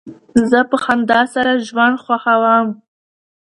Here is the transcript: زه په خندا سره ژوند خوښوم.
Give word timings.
زه 0.49 0.59
په 0.69 0.77
خندا 0.83 1.21
سره 1.33 1.51
ژوند 1.67 1.95
خوښوم. 2.03 2.67